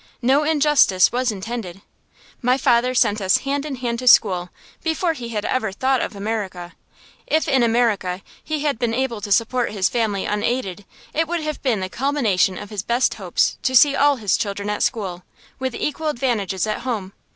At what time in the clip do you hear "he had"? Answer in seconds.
5.13-5.45, 8.43-8.79